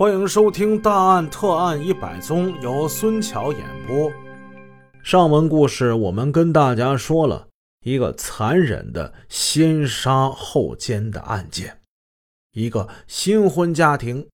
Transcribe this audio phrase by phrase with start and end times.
[0.00, 4.10] 欢迎收听《大案特案一百宗》，由孙桥演播。
[5.02, 7.46] 上文故事我们跟大家说了
[7.84, 11.82] 一个残忍的先杀后奸的案件，
[12.52, 14.26] 一个新婚家庭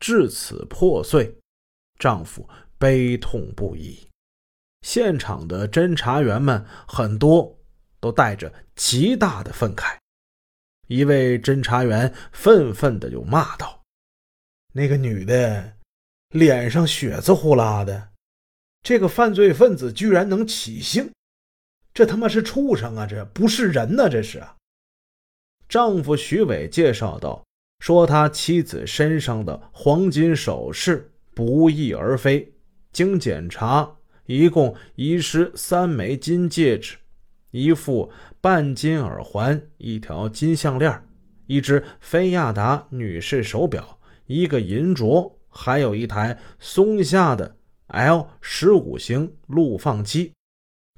[0.00, 1.38] 至此破碎，
[2.00, 4.08] 丈夫悲痛不已。
[4.80, 7.56] 现场的侦查员们很多
[8.00, 9.96] 都带着极大的愤慨。
[10.88, 13.81] 一位侦查员愤愤的就骂道。
[14.74, 15.74] 那个女的
[16.30, 18.08] 脸上血渍呼啦的，
[18.82, 21.12] 这个犯罪分子居然能起性，
[21.92, 23.06] 这他妈是畜生啊！
[23.06, 24.08] 这不是人呐！
[24.08, 24.42] 这是！
[25.68, 27.44] 丈夫徐伟介绍道
[27.80, 32.50] ：“说他妻子身上的黄金首饰不翼而飞，
[32.92, 36.96] 经检查，一共遗失三枚金戒指、
[37.50, 41.06] 一副半金耳环、一条金项链、
[41.46, 43.98] 一只菲亚达女士手表。”
[44.32, 47.56] 一个银镯，还有一台松下的
[47.88, 50.32] L 十五型录放机，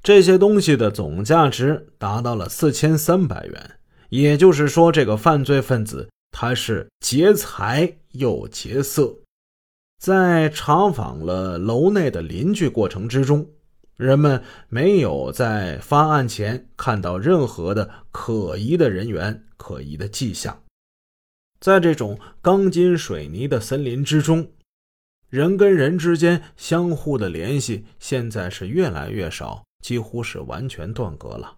[0.01, 3.71] 这些东西的总价值达到了四千三百元。
[4.09, 9.13] 也就是说，这个犯罪分子他是劫财又劫色。
[10.01, 13.45] 在查访了楼内的邻居过程之中，
[13.97, 20.57] 人们没有在发案前看到任何的可疑的人员、可疑的迹象。
[21.65, 24.49] 在这种钢筋水泥的森林之中，
[25.31, 31.55] 人跟人之间相互的联系现在是越来越少，几乎是完全断隔了。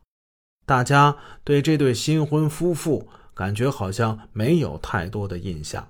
[0.66, 5.90] 大家对这对新婚夫妇感觉好像没有太多的印象。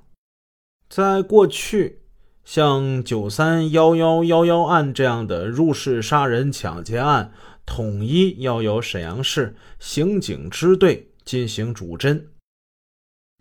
[0.89, 1.99] 在过去，
[2.43, 7.31] 像九三幺幺幺幺案这样的入室杀人抢劫案，
[7.67, 12.23] 统一要由沈阳市刑警支队进行主侦。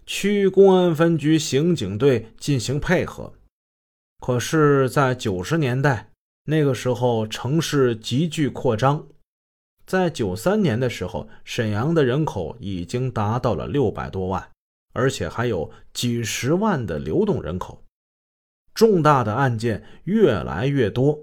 [0.09, 3.35] 区公安分局刑警队进行配合，
[4.21, 6.13] 可是，在九十年代
[6.45, 9.05] 那个时候，城市急剧扩张，
[9.85, 14.49] 在九三年的时候，沈阳的人口已经达到了六百多万，
[14.93, 17.83] 而且还有几十万的流动人口，
[18.75, 21.19] 重大的案件越来越多，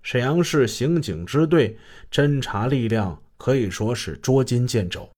[0.00, 1.76] 沈阳市刑警支队
[2.08, 5.10] 侦查力量可以说是捉襟见肘。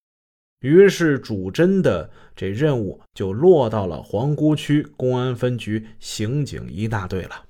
[0.60, 7.44] 于是，主侦的这任务就落到了皇姑区公安分局刑警一大队了。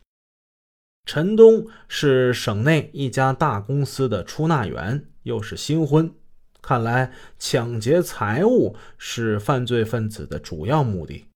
[1.05, 6.13] 陈东是省内一家大公司的出纳员，又是新婚，
[6.61, 11.27] 看来抢劫财物是犯罪分子的主要目的。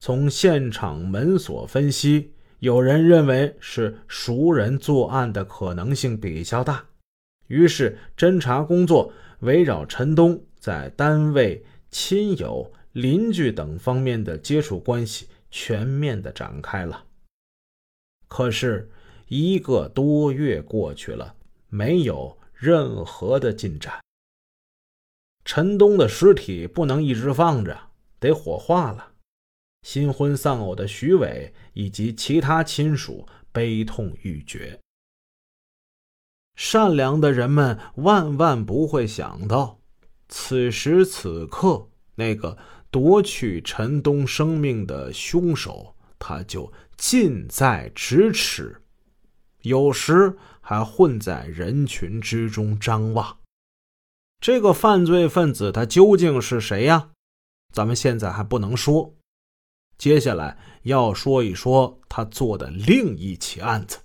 [0.00, 6.84] 从现场门锁分析，有人认为是熟人作案的可能性比较大。
[7.46, 10.44] 于是，侦查工作围绕陈东。
[10.64, 17.04] 在单位、亲友、邻居等方面的接触关系全面的展开了。
[18.28, 18.90] 可是，
[19.28, 21.34] 一个多月过去了，
[21.68, 24.00] 没有任何的进展。
[25.44, 27.78] 陈东的尸体不能一直放着，
[28.18, 29.12] 得火化了。
[29.82, 34.80] 新婚丧偶的徐伟以及其他亲属悲痛欲绝。
[36.56, 39.83] 善良的人们万万不会想到。
[40.28, 42.56] 此时此刻，那个
[42.90, 48.82] 夺取陈东生命的凶手，他就近在咫尺，
[49.62, 53.38] 有时还混在人群之中张望。
[54.40, 57.10] 这个犯罪分子他究竟是谁呀？
[57.72, 59.14] 咱们现在还不能说。
[59.96, 63.98] 接下来要说一说他做的另一起案子。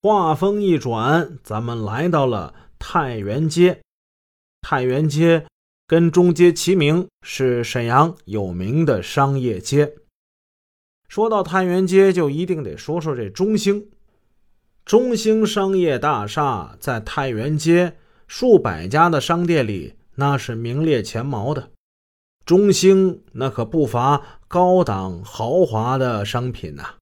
[0.00, 3.80] 话锋一转，咱们来到了太原街。
[4.62, 5.46] 太原街
[5.86, 9.96] 跟中街齐名，是沈阳有名的商业街。
[11.08, 13.90] 说到太原街，就一定得说说这中兴。
[14.86, 21.70] 中兴商业大厦在太原街数百家的商店里，那是名列前茅的。
[22.46, 26.94] 中兴那可不乏高档豪华的商品呐。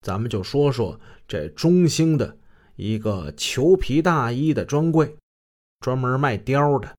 [0.00, 2.38] 咱们就说说这中兴的
[2.76, 5.16] 一个裘皮大衣的专柜，
[5.80, 6.94] 专门卖貂的。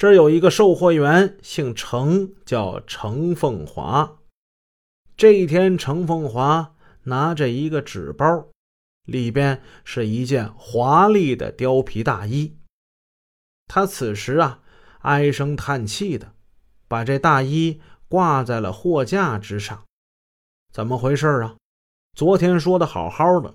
[0.00, 4.16] 这儿有一个售货员，姓程，叫程凤华。
[5.14, 8.46] 这一天，程凤华拿着一个纸包，
[9.04, 12.56] 里边是一件华丽的貂皮大衣。
[13.66, 14.62] 他此时啊，
[15.00, 16.32] 唉声叹气的
[16.88, 19.84] 把这大衣挂在了货架之上。
[20.72, 21.56] 怎么回事啊？
[22.16, 23.54] 昨天说的好好的，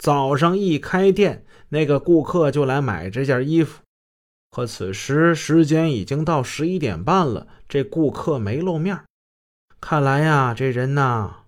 [0.00, 3.80] 早上一开店，那个顾客就来买这件衣服。
[4.50, 9.04] 可此时时间已经到十一点半了，这顾客没露面。
[9.80, 11.44] 看来呀，这人呐，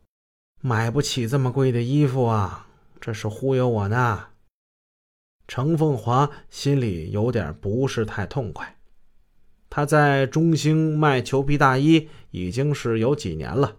[0.60, 2.68] 买不起这么贵的衣服啊，
[3.00, 4.28] 这是忽悠我呢。
[5.48, 8.78] 程凤华心里有点不是太痛快。
[9.68, 13.78] 他在中兴卖裘皮大衣已经是有几年了，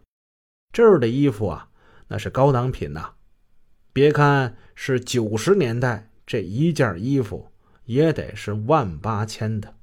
[0.73, 1.69] 这儿的衣服啊，
[2.09, 3.13] 那是高档品呐。
[3.93, 7.52] 别看是九十年代，这一件衣服
[7.85, 9.75] 也得是万八千的，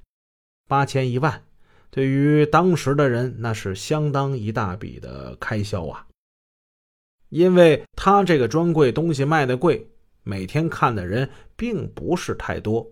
[0.69, 1.43] 八千一万，
[1.91, 6.07] 对于当时的人那是相当一大笔的开销啊。
[7.29, 9.89] 因为他这个专柜东西卖的贵，
[10.23, 12.91] 每天看的人并不是太多。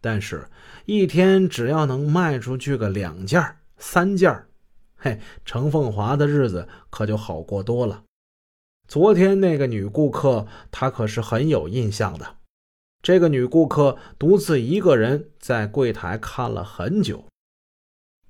[0.00, 0.48] 但是，
[0.84, 3.40] 一天只要能卖出去个两件
[3.78, 4.46] 三件
[4.96, 8.04] 嘿，程凤华的日子可就好过多了。
[8.86, 12.36] 昨天那个女顾客，她可是很有印象的。
[13.02, 17.26] 这个女顾客独自一个人在柜台看了很久，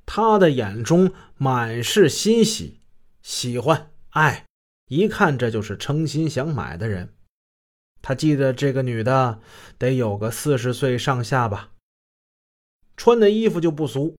[0.07, 2.81] 她的眼中满是欣喜、
[3.23, 4.47] 喜欢、爱，
[4.89, 7.13] 一看这就是诚心想买的人。
[8.01, 9.41] 他记得这个女的
[9.79, 11.71] 得有个四十岁上下吧，
[12.97, 14.17] 穿的衣服就不俗，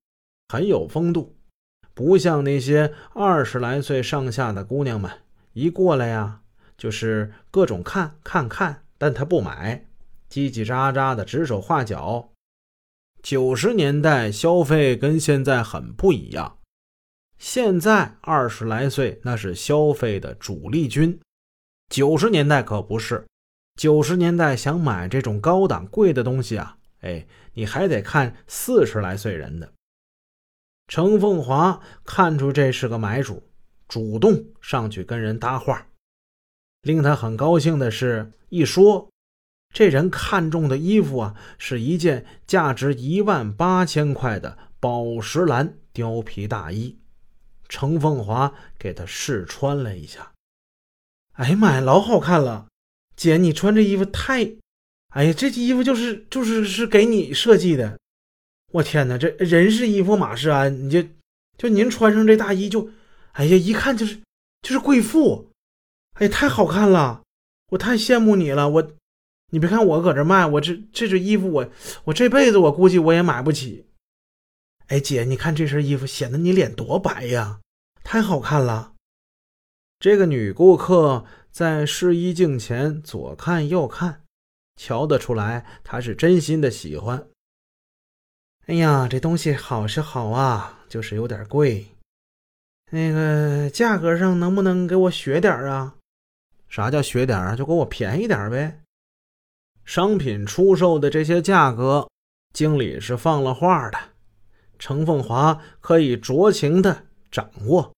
[0.47, 1.35] 很有风度，
[1.93, 5.11] 不像那些二十来岁上下的姑娘们，
[5.51, 6.43] 一过来呀
[6.77, 9.85] 就是各种看看看，但她不买，
[10.33, 12.31] 叽叽喳喳的指手画脚。
[13.21, 16.57] 九十年代消费跟现在很不一样，
[17.37, 21.19] 现在二十来岁那是消费的主力军，
[21.89, 23.27] 九十年代可不是。
[23.75, 29.71] 九十年代想买这种高档贵的东西啊，哎，你还得看四十来岁人的。
[30.87, 33.43] 程凤华看出这是个买主，
[33.87, 35.87] 主动上去跟人搭话。
[36.81, 39.09] 令他很高兴的是，一说
[39.73, 46.99] 这人看中的衣服啊，是一件价值一万八千块的宝石蓝貂皮大衣。
[47.67, 50.33] 程凤华给他试穿了一下，
[51.33, 52.67] 哎呀妈呀，老好看了！
[53.15, 54.51] 姐，你穿这衣服太……
[55.09, 57.97] 哎呀，这衣服就是就是是给你设计的。
[58.73, 61.03] 我天哪，这人是衣服马是鞍，你就
[61.57, 62.91] 就您穿上这大衣就，
[63.31, 64.19] 哎呀，一看就是
[64.61, 65.49] 就是贵妇。
[66.19, 67.23] 哎呀，太好看了，
[67.71, 68.69] 我太羡慕你了。
[68.69, 68.91] 我，
[69.53, 71.69] 你别看我搁这卖，我这这这衣服我
[72.05, 73.85] 我这辈子我估计我也买不起。
[74.87, 77.59] 哎，姐，你看这身衣服显得你脸多白呀，
[78.03, 78.93] 太好看了。
[79.99, 81.23] 这个女顾客。
[81.53, 84.23] 在试衣镜前左看右看，
[84.75, 87.27] 瞧得出来她是真心的喜欢。
[88.65, 91.85] 哎呀，这东西好是好啊，就是有点贵。
[92.89, 95.93] 那个价格上能不能给我学点啊？
[96.67, 97.55] 啥叫学点啊？
[97.55, 98.79] 就给我便宜点呗。
[99.85, 102.07] 商品出售的这些价格，
[102.53, 103.97] 经理是放了话的，
[104.79, 107.91] 程凤华可以酌情的掌握。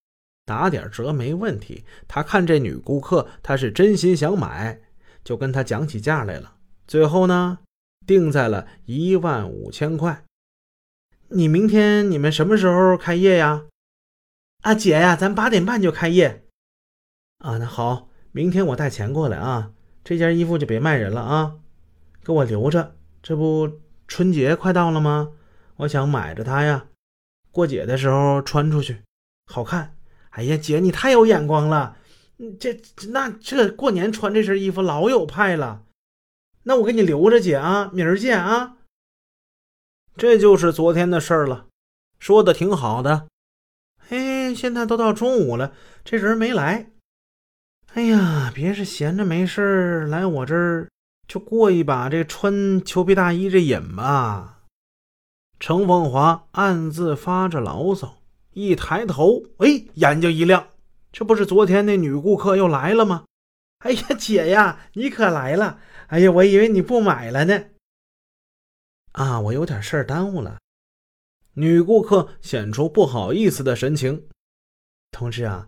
[0.46, 1.84] 打点折没问题。
[2.08, 4.80] 他看这女顾客，他是真心想买，
[5.24, 6.56] 就跟他讲起价来了。
[6.88, 7.60] 最后呢，
[8.06, 10.24] 定在了一万五千块。
[11.30, 13.66] 你明天你们什么时候开业呀？
[14.62, 16.44] 啊，姐呀，咱八点半就开业。
[17.40, 19.72] 啊，那好，明天我带钱过来啊。
[20.04, 21.56] 这件衣服就别卖人了啊，
[22.26, 22.96] 给我留着。
[23.22, 25.34] 这不春节快到了吗？
[25.78, 26.88] 我想买着它呀，
[27.52, 29.04] 过节的时候穿出去，
[29.46, 29.96] 好看。
[30.32, 31.98] 哎呀，姐，你太有眼光了！
[32.60, 35.84] 这那这过年穿这身衣服老有派了。
[36.64, 38.78] 那我给你留着，姐啊，明儿见啊。
[40.18, 41.68] 这就是昨天的事儿了，
[42.20, 43.28] 说的挺好的。
[44.10, 46.92] 哎，现在都到中午了，这人没来。
[47.94, 50.90] 哎呀，别是闲着没事儿来我这儿
[51.28, 54.64] 就过一把这穿裘皮大衣这瘾吧。
[55.60, 58.18] 程凤华暗自发着牢骚。
[58.54, 60.70] 一抬头，哎，眼睛一亮，
[61.12, 63.26] 这不是昨天那女顾客又来了吗？
[63.80, 65.80] 哎呀，姐呀，你可来了！
[66.08, 67.66] 哎呀，我以为你不买了呢。
[69.12, 70.58] 啊，我有点事儿耽误了。
[71.56, 74.28] 女顾客显出不好意思的神情。
[75.12, 75.68] 同志啊，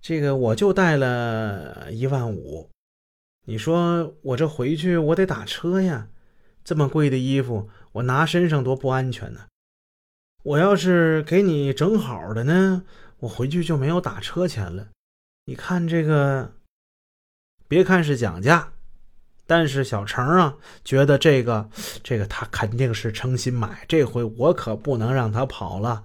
[0.00, 2.70] 这个我就带了一万五，
[3.48, 6.08] 你说我这回去我得打车呀，
[6.62, 9.46] 这么贵的衣服我拿身上多不安全呢。
[10.42, 12.84] 我要是给你整好的呢，
[13.20, 14.88] 我回去就没有打车钱了。
[15.46, 16.52] 你看这个，
[17.66, 18.74] 别看是讲价，
[19.46, 21.70] 但是小程啊，觉得这个
[22.04, 26.04] 这个他肯定是诚心买，这回我可不能让他跑了。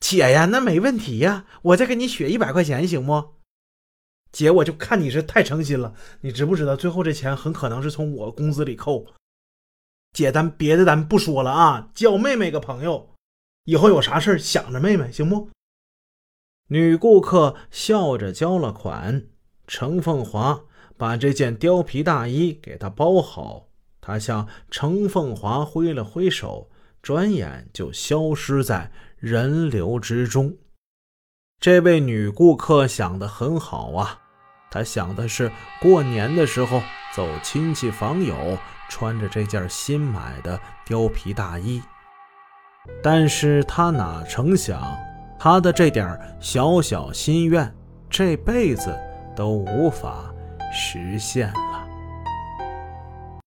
[0.00, 3.35] 姐呀，那没问题呀，我再给你雪一百块钱行不？
[4.36, 9.06] 姐，我就看你是太诚心了，你知不知道最后这钱很可能是从我工资里扣？
[10.12, 13.14] 姐，咱别的咱不说了啊，交妹妹个朋友。
[13.64, 15.48] 以后有啥事想着妹妹行不？
[16.68, 19.24] 女顾客笑着交了款，
[19.66, 20.64] 程凤华
[20.98, 23.68] 把这件貂皮大衣给她包好，
[24.02, 26.68] 她向程凤华挥了挥手，
[27.00, 30.58] 转眼就消失在人流之中。
[31.58, 34.24] 这位女顾客想得很好啊，
[34.76, 36.82] 他想的是过年的时候
[37.14, 38.58] 走亲戚访友，
[38.90, 41.82] 穿着这件新买的貂皮大衣。
[43.02, 44.94] 但是他哪成想，
[45.38, 47.74] 他的这点小小心愿，
[48.10, 48.94] 这辈子
[49.34, 50.30] 都无法
[50.70, 51.50] 实现。